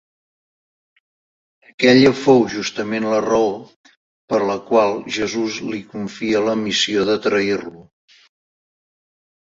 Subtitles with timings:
[1.71, 3.51] Aquella fou justament la raó
[4.33, 7.87] per la qual Jesús li confia la missió de trair-lo.